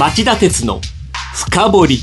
[0.00, 0.80] 町田鉄の
[1.34, 1.98] 深掘り。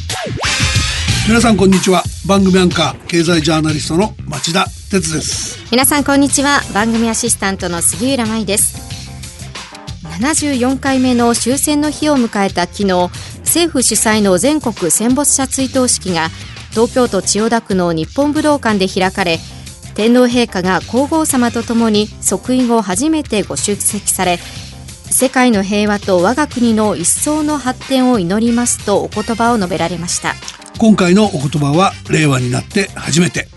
[1.28, 2.04] 皆さんこんにちは。
[2.27, 5.58] 番組アンカー経済ジャーナリストの町田鉄です。
[5.72, 6.62] 皆さんこんにちは。
[6.75, 8.78] 番組アシスタントの杉浦舞です。
[10.21, 16.29] 74回目の終戦の日を迎えた昨日政府主催の全国戦没者追悼式が
[16.70, 19.39] 東京都千代田区の日本武道館で開かれ
[19.95, 24.38] 天皇陛下が皇后さまとともに即位後初めてご出席され
[25.10, 30.36] 世界の平和と我が国の一層の発展を祈りますとお言葉を述べられました。
[30.78, 33.47] 今回のお言葉は令和になって初めて。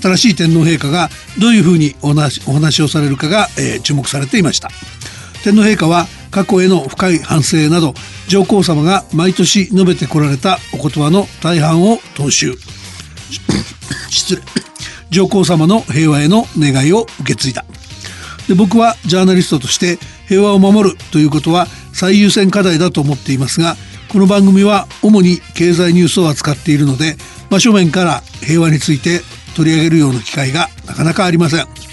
[0.00, 4.68] 新しい天皇陛下がどういうふうにお話お話をされるかが、えー、注目されていました。
[5.42, 7.94] 天皇陛下は過去への深い反省など
[8.28, 12.54] 上皇さまが毎年述べてこられたお言葉の大半を踏襲。
[14.10, 14.42] 失礼。
[15.10, 17.64] 上皇様の平和への願いを受け継いだ。
[18.48, 19.98] で僕はジャーナリストとして
[20.28, 23.76] 平和を守るということは最優先課題だと思っていますが
[24.12, 27.16] この番組は主に経済ニュースを扱っているので
[27.50, 29.20] 真正面から平和について
[29.56, 31.86] 取り上げるような機会がなかなかありません。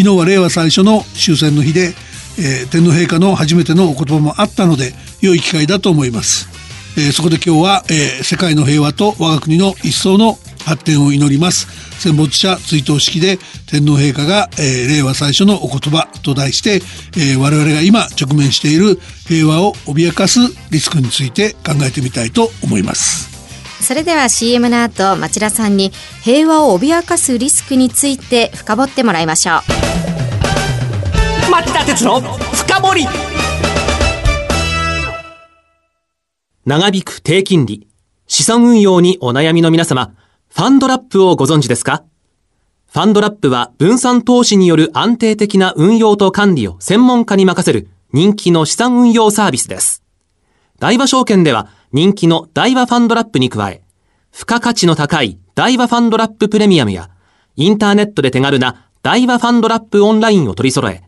[0.00, 1.94] 昨日は令和最初の終戦の日で、
[2.38, 6.48] えー、天皇陛下の初めてのお言葉もあったので良い機会だと思います、
[6.96, 10.38] えー、そこで今日は、えー、世界の平和と我が国の一層の
[10.70, 11.66] 発展を祈ります。
[11.98, 16.76] 戦没者追悼式で天皇陛下が、えー、令和最初のお言葉と題して、
[17.16, 23.28] えー、我々が今直面している平和を脅かすリスクについて考えてみたいと思います。
[23.84, 25.90] それでは CM の後町田さんに
[26.22, 31.50] 平和を脅かすリスクについて深掘ってもらいましょう。
[31.50, 33.06] 町田鉄の深掘り。
[36.64, 37.88] 長引く低金利
[38.28, 40.14] 資産運用にお悩みの皆様
[40.50, 42.02] ファンドラップをご存知ですか？
[42.92, 50.02] ファンドラップは分散投資による安定的な運用と管理を専門家に任せる人気の資産運用サービスです。
[50.80, 53.82] 大和証券では人気の大和ファンドラップに加え、
[54.32, 57.10] 付加価値の高い大和ファンドラッププレミアムや、
[57.54, 61.04] インターネットで手軽な大和ファンドラップオンラインを取り揃え、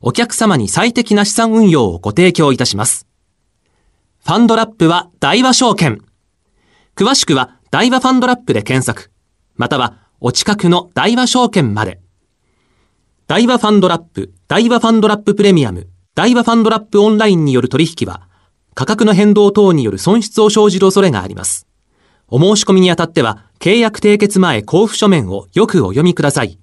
[0.00, 3.06] お客様に最適な資産運用をご提供いたします。
[4.24, 6.02] ファンドラップは大和証券。
[6.96, 9.10] 詳しくは大和ファンドラップで検索、
[9.56, 12.00] またはお近くの大和証券まで。
[13.26, 18.28] 大和ファンドラップ、大和ファンドラッププレミアム、大和ファンドラップオンラインによる取引は、
[18.74, 21.66] 価格の変動等による損失を生じる恐れがあります。
[22.28, 26.58] お申し込みにあたっては、契約締結前交付書面をよくお読みください。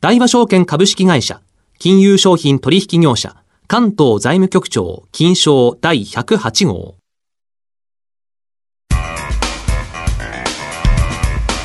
[0.00, 1.40] 大和証券株式会社、
[1.78, 3.36] 金融商品取引業者、
[3.66, 6.99] 関東財務局長、金賞第108号。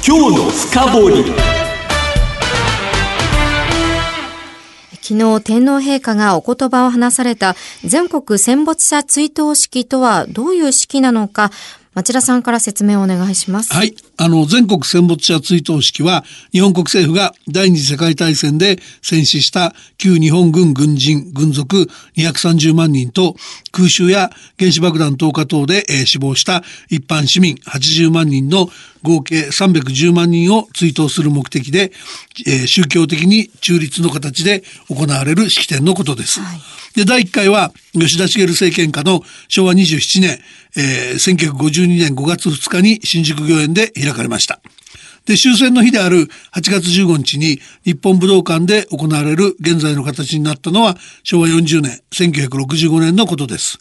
[0.07, 1.23] 今日の深掘り
[5.01, 11.49] 昨日天皇陛下がお言葉を話された全国戦没者追悼式とはどういう式なのか
[11.95, 13.73] 町田さんから説明をお願いします。
[13.73, 13.95] はい。
[14.17, 23.37] あの、全国戦没者追悼式は、日本国政府が第二次世界大戦で戦死した旧日本軍軍人、軍属230万人と、
[23.71, 24.29] 空襲や
[24.59, 28.67] 原子爆弾投下等で、えー、死亡した一般市民80万人の
[29.05, 31.91] 合計310万人を追悼する目的で、
[32.45, 36.41] えー、宗教的に中立の形で行われる式典のことです。
[36.41, 36.59] はい
[36.95, 40.39] で、第1回は吉田茂政権下の昭和27年、
[40.77, 44.61] えー、1952年5月2日に新宿御苑で開かれました。
[45.25, 53.77] で、終戦の日である8月15日に日本武道館で行われる現在の形になったのは昭和40年、1965年のことです。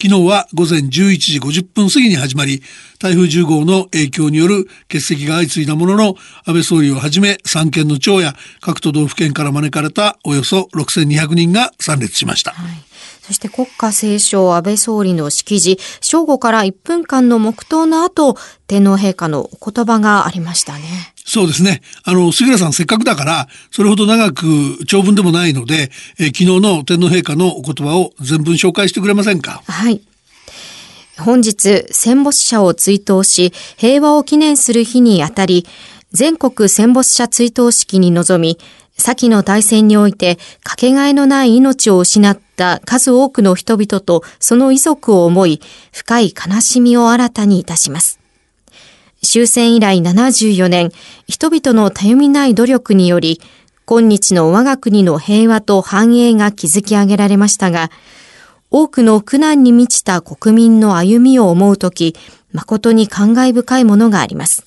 [0.00, 2.62] 昨日は午前11時50分過ぎに始まり、
[2.98, 12.52] 台風10号の影響による欠席が相次いだものの、安倍総理をはじめ三県の長や各都道府県から招かれたおよそ6200人が参列しました。
[12.52, 12.94] はい
[13.26, 18.36] そして国歌斉唱安倍総理の式辞、正午から1分間の黙祷の後、
[18.66, 21.14] 天皇陛下のお言葉がありましたね。
[21.24, 21.80] そうですね。
[22.02, 24.44] あの、杉浦さんせっかくだから、それほど長く
[24.86, 29.62] 長文でもないので、え昨日の天皇陛下のお言葉を全文紹介してくれませんか？
[29.66, 30.02] はい。
[31.18, 35.64] 本日、戦没者を追悼し、平和を記念する日にあたり、
[36.12, 38.58] 全国戦没者追悼式に臨み、
[38.98, 45.60] 先の大戦においてかけがえのない命を失った数多くの人々とその遺族を思い、
[45.92, 48.20] 深い悲しみを新たにいたします。
[49.22, 50.90] 終戦以来74年、
[51.26, 53.40] 人々のたゆみない努力により、
[53.86, 57.90] 今日の我が国の平和と繁栄が築き上げられましたが、
[58.70, 62.16] 多くの苦難に満ちた国民の歩みを思うとき、
[62.52, 64.66] 誠に感慨深いものがあります。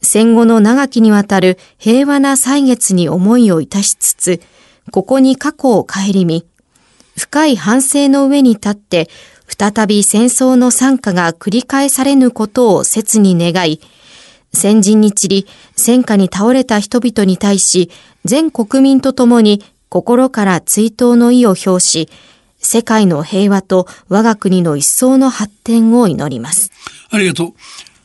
[0.00, 4.40] 戦後の長きにわたる平和な歳月に思いをいたしつつ、
[4.90, 6.46] ここに過去を顧み、
[7.18, 9.10] 深い反省の上に立って、
[9.46, 13.80] 再び戦争の惨禍が繰り返されぬことを切に願い、
[14.54, 17.90] 先人に散り、戦火に倒れた人々に対し、
[18.24, 22.08] 全国民と共に心から追悼の意を表し、
[22.60, 26.70] 世界の平和と我が国の一層の発展を祈ります。
[27.10, 27.54] ありがとう。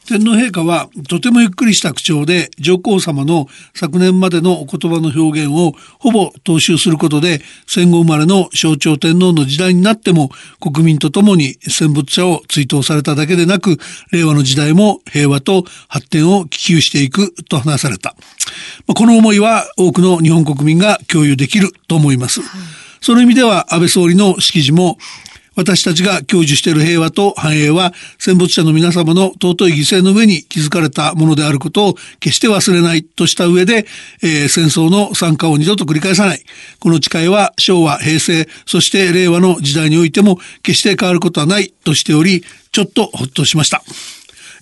[0.06, 10.30] 天皇陛下はとてもゆっくりした口調で上皇様の昨年までのお言葉の表現をほぼ踏襲することで戦後生まれの象徴天皇の時代になっても
[10.60, 13.78] 国民と共に戦没者を追悼されただけでなく
[14.12, 18.16] 令和の時代も平和と発展を希求していくと話された。
[18.94, 22.42] この思いは多くの日本国民が共有できると思います。
[23.00, 24.98] その意味では安倍総理の式辞も
[25.56, 33.86] 私たちが享受している平和と繁栄は戦没者の皆様の尊い犠牲の上に築かれたものであることを決して忘れないとした上で、
[34.24, 36.44] えー、戦争の参加を二度と繰り返さない。
[36.80, 43.84] この誓いは昭和、平成、そして令和の時代においても決して変わることはないとしており、ちょっとほっとしました。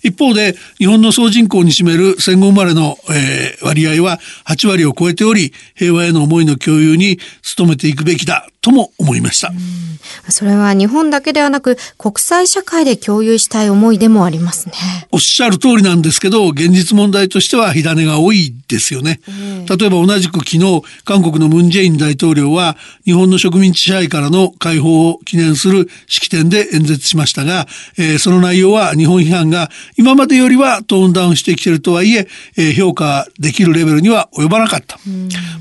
[0.02, 7.18] 一方で日本の総人口に占める戦後生まれの、えー、割合は8割を超えており平和への思いの共有に
[7.56, 9.52] 努めていくべきだとも思いました。
[10.28, 14.74] それは日本だけではなく国際社会で共有したい思いでもありますね。
[15.10, 19.20] おっしゃる通りなんですけど、現実問題としては火種が多いですよね。
[19.68, 27.66] 例えば同じく昨日、韓国のムンジェイン大統領は日本の植民地支配からの解放を記念する式典で演説しましたが、
[27.98, 34.98] えー、その内容は日本批判が今までよりはトーンダウンしてきているとはいええー、評価できるレベルには及ばなかった。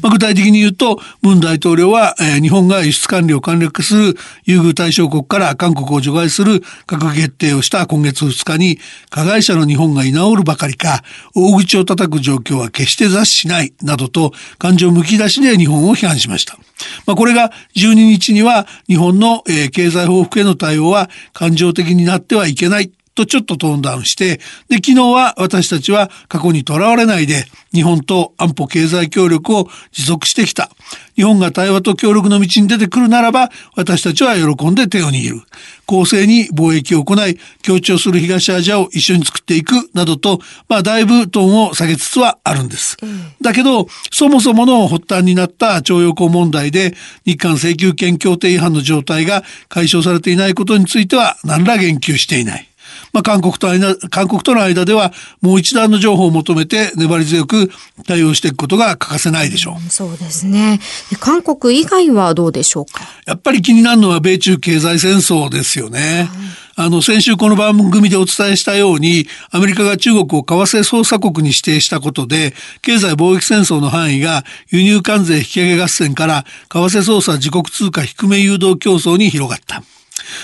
[0.01, 8.77] まあ、具体的に言うと、ムン大統領は、えー、日本が輸出管理を簡略化する優遇対象国から韓国を除外する閣議決定をした今月2日に、
[9.09, 11.03] 加害者の日本が居直るばかりか、
[11.33, 16.57] 大口を叩く状況は決して雑しない、などと感情むき出しで日本を批判しました。
[17.05, 24.37] まあ、これが12日には日本の、え、経済報復への対応は感情的になってはいけないとちょっとトーンダウンして、
[24.69, 30.69] で、昨日は私たちは過去にとらわれないで、日本と安保経済協力を持続してきた。
[31.15, 35.41] 日本が対話と協力の道に出てくるならば、私たちは喜んで手を握る。
[35.85, 42.97] 公正に貿易を行い、協調する東アジアを一緒に作っていく、などと、まあ、だいぶトーンを下げつつはあるんです。
[43.01, 52.70] うん、だけど、そもそもの発端になった徴用工問題で、日韓請求権協定違反の状態が解消されていないことについては、何ら言及していない。
[53.13, 55.11] まあ、韓国と間、韓国との間では
[55.41, 57.69] もう一段の情報を求めて粘り強く
[58.07, 59.89] 対応していくことが欠かせないでしょう。
[59.89, 60.79] そうですね。
[61.19, 63.03] 韓国以外はどうでしょうか？
[63.25, 66.29] やっぱり気になるのは米中経済戦争ですよね。
[66.77, 79.83] あの、先週この番組でお伝えしたように、アメリカが中国を為替操作国に指定したことで、経済貿易戦争の範囲が輸入関税引き上げ合戦から為替操作自国通貨低め誘導競争に広がった。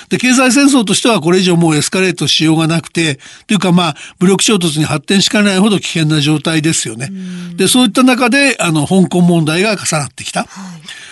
[0.10, 7.10] で、経済戦争としてはこれ以上もうエスカレートしようがなくて、というかまあ、武力衝突に発展しかねないほど危険な状態ですよね。
[7.56, 10.42] で、そういった中で、あの、香港問題が重なってきた。
[10.42, 10.46] は
[10.78, 11.07] い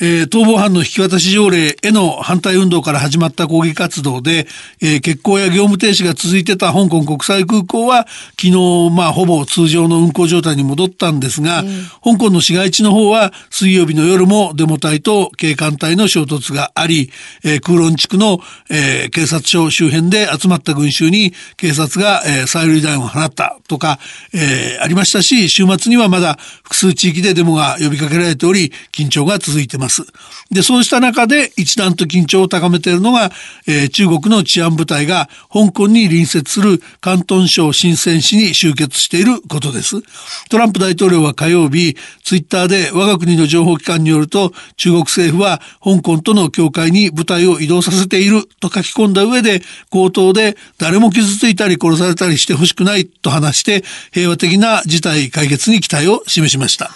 [0.00, 4.46] えー、逃亡犯の引き渡し条例への反対運動から始まった抗議活動で、
[4.80, 8.06] えー、欠航や業務停止が続いてた香港国際空港は
[8.40, 17.10] 昨日、まあ、ほぼ通常の運航状態に戻ったんですが、うん、香港の市街地の方は水曜日の夜もデモ隊と警官隊の衝突があり、
[17.44, 18.38] えー、空論地区の、
[18.70, 23.98] えー、警察署周辺で集まった群衆に警察が、えー、催涙弾を放ったとか、
[24.32, 29.83] えー、ありましたし、週末にはまだ複数地域でデモが呼びかけられており、緊張が続いてます。
[29.84, 30.02] ます。
[30.50, 33.30] で、そうした中で一段と緊張を高めているのが、
[33.66, 40.02] えー、中国の治安部隊が香港に隣接する広東省深セン市に集結していることです。
[40.48, 56.90] トランプ大統領は火曜日、ツイッターで我が国の情報機関によると、中国政府は香港との境界に部隊を移動させていると書き込んだ上で、強盗で誰も傷ついたり殺されたりしてほしくないと話して、平和的な事態解決に期待を示しました。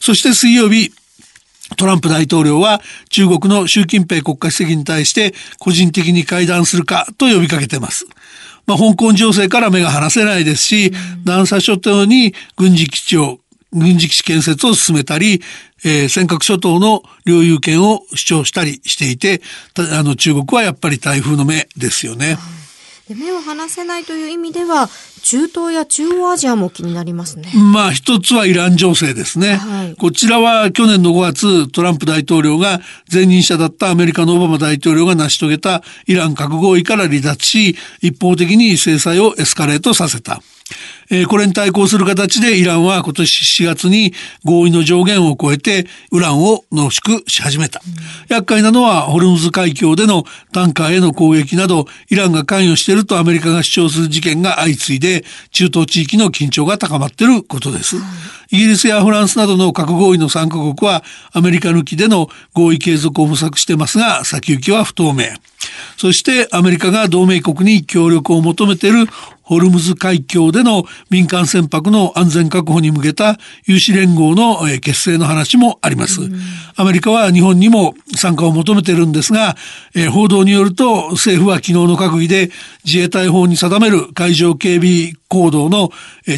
[0.00, 0.92] そして水曜日、
[1.76, 8.06] トランプ大統領は中国の習近平国家主席に対して個人的に会談するかと呼びかけてます。
[8.66, 10.92] まあ、香港情勢から目が離せないですし、
[11.24, 13.38] 南沙諸島に軍事基地を、
[13.72, 15.42] 軍事基地建設を進めたり、
[15.84, 19.42] えー、尖閣諸島の領有権を主張したりしていて、
[19.76, 22.38] あの中国はやっぱり台風の目ですよね。
[23.12, 24.88] で目を離せないという意味では
[25.22, 27.48] 中東や中央アジアも気になりますね。
[27.72, 29.54] まあ一つはイラン情勢ですね。
[29.54, 32.80] はい、こちらは去年の5月トランプ大統領が
[33.12, 40.42] 前任者だったアメリカのオバマ大統領が成し遂げたイラン核合意から離脱し一方的に制裁をエスカレートさせた。
[41.10, 44.14] えー、これに対抗する形でイランは今年4月に
[44.44, 47.82] 合意の上限を超えてウランを濃縮し始めた。
[48.28, 57.96] 厄介なのはホルムズ海峡でのタンカーへの攻撃などイランが関与しているとアメリカが主張する事件が相次いで中東地域の緊張が高まっていることです。
[58.50, 61.02] イギリスやフランスなどの核合意の参加国は
[61.32, 65.24] アメリカ抜きでの合意継続を模索してますが先行きは不透明。
[65.96, 69.06] そしてアメリカが同盟国に協力を求めている
[69.52, 76.22] ホルムズ海峡での民間船舶の安全確保に向けた有志連合の結成の話もあります。
[76.74, 79.54] アメリカは日本にも参加を求めているんですが、
[79.94, 82.50] え報道によると政府は昨日の閣議で
[82.82, 85.90] 自衛隊法に定める海上警備行動の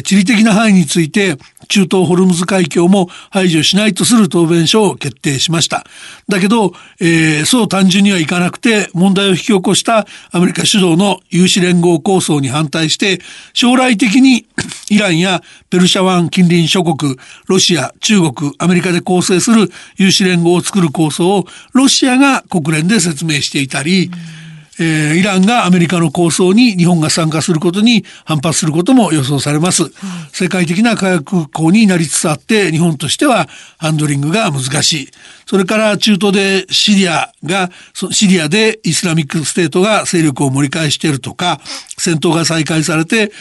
[0.03, 5.85] 地理的な範囲について中東ホルムズ海峡も排除しないとする答弁書を決定しました。
[6.27, 13.19] だけど、えー、そう単純にはいかなくて問題を引き起こしたアメリカ主導の有志連合構想に反対して
[13.53, 14.45] 将来的に
[14.89, 17.15] イランやペルシャ湾近隣諸国、
[17.47, 24.44] ロシア、中国、アメリカで構成する有志連合を作る構想をロシアが国連で説明していたり、うん
[24.79, 29.83] えー、イランがアメリカの構想に日本が参加することに反発することも予想されます。
[29.83, 29.91] はい、
[30.31, 35.09] 世界的な火薬庫になりつつあって日本としてはハンドリングが難しい。
[35.45, 37.69] それから中東でシリアが、
[38.11, 41.61] シリアでイスラミックステートが勢力を盛り返しているとか、
[41.97, 43.31] 戦闘が再開されて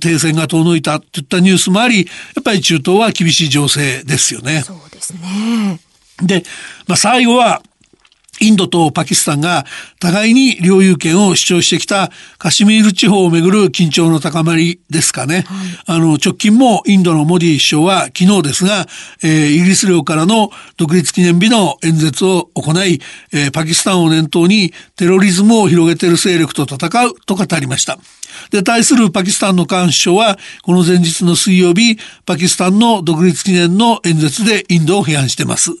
[0.00, 2.04] 停戦が遠のいたといったニュースもあり、や
[2.40, 4.62] っぱり中東は厳しい情勢ですよね。
[4.62, 5.80] そうですね。
[6.22, 6.42] で、
[6.86, 7.62] まあ、最後は
[8.40, 9.66] インドとパキスタンが
[10.00, 15.36] 互いに領有権を主張してきたカシミール地方をめぐる緊張の高まりですかね。
[15.36, 15.46] はい、
[15.86, 18.86] あの、直近もインドのモディ首相は昨日ですが、
[19.22, 23.00] えー、イギリス領からの独立記念日の演説を行い、
[23.32, 27.98] えー、パキスタンを念頭にテロリズムを広げている勢力と戦うと語りました。
[28.50, 35.72] で、対するパキスタンのカーン首相は、この前日の水曜日、パキスタンの独立記念の演説でインドを批判しています。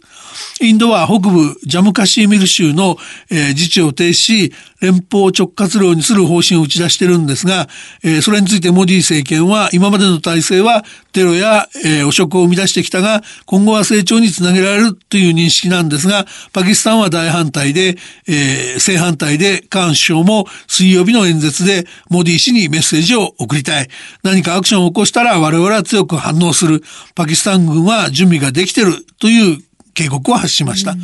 [0.60, 2.96] インドは北部ジャムカシーミル州の、
[3.30, 7.68] えー、自治を停止し、連邦直轄領にする方針を打ち出してるんですが、
[8.04, 17.96] えー、それについてモディ政権は今までの体制はテロや、えー、汚職を生み出してきたが、今後は成長につなげられるという認識なんですが、パキスタンは大反対で、
[18.28, 23.88] えー、正反対でカーン首相も水曜日の演説でモディ氏にメッセージを送りたい。
[24.22, 26.82] 何かアクションを起こしたら我々は強く反応する。
[27.14, 29.67] パキスタン軍は準備ができてるという
[29.98, 30.94] 警告を発しました。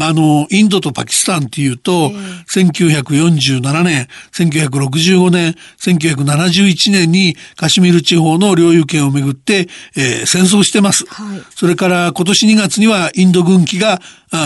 [0.00, 2.08] あの、インドとパキスタンっていうと、
[2.48, 11.04] 1947年、1965年、1971年にカシミール地方の領有権をめぐって、えー、戦争してます。
[11.08, 14.00] はい、それから今年2月にはインド軍機が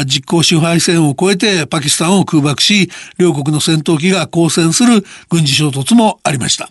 [0.06, 6.68] 実行支配線を越えてパキスタンを空爆し、両国の戦闘機が交戦する軍事衝突もありました。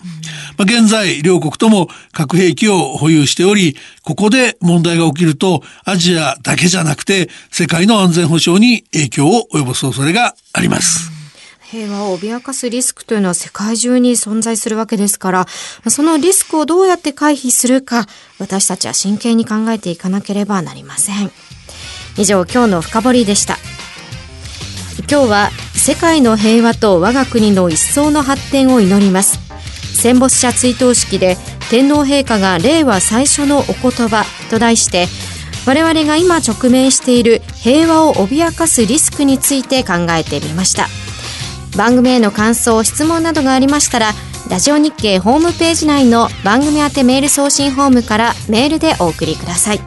[0.58, 11.12] まあ、現在、両国とも核兵器を保有しており、ここで問題が起きると、アジアだけじゃなくて、世界の安全保障に影響を及ぼす恐れがあります。
[11.72, 15.48] 平和を脅かすリスクというのは世界中に存在するわけですから、
[15.88, 18.08] そのリスクをどうやって回避するか、
[18.40, 21.32] 私たちは真剣に考えていかなければなりません。
[22.22, 23.58] 以上、今日の深掘りでした。
[25.10, 29.40] 今日は世界の平和と我が国の一層の発展を祈ります。
[30.02, 31.38] 戦没者追悼式で
[31.70, 35.08] 天皇陛下が令和最初のお言葉と題して
[35.68, 40.88] 我々が今直面している平和を脅かすリスクについて考えてみました
[41.78, 44.12] 番組への感想質問などがありましたら
[44.50, 49.80] ラジオ日経ホームページ内の番組宛てメール送信ホームからメールでお送りください、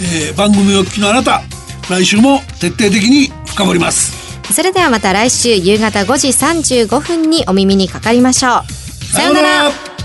[0.00, 1.42] えー、番組を聞きのあなた
[1.88, 4.26] 来週も徹底的に深掘ります。
[4.52, 8.72] それではまた来週夕方5時35分にお耳にかかりましょう。
[9.12, 9.95] さようなら